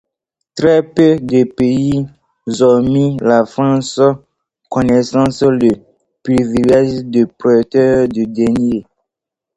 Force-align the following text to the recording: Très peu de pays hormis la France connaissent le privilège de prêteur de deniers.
Très 0.57 0.81
peu 0.95 1.09
de 1.31 1.43
pays 1.43 2.07
hormis 2.59 3.17
la 3.21 3.45
France 3.45 3.99
connaissent 4.67 5.13
le 5.13 5.69
privilège 6.23 7.05
de 7.05 7.25
prêteur 7.25 8.07
de 8.07 8.23
deniers. 8.23 8.87